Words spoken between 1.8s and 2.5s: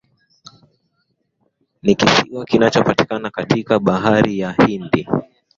Ni kisiwa